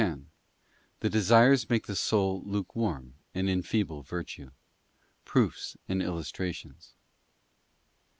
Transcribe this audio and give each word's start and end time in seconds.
X 0.01 0.19
The 1.01 1.11
desires 1.11 1.69
make 1.69 1.85
the 1.85 1.95
soul 1.95 2.41
lukewarm, 2.43 3.13
and 3.35 3.47
enfeeble 3.47 4.01
virtue. 4.01 4.49
Proofs 5.25 5.77
and 5.87 6.01
illustrations. 6.01 6.95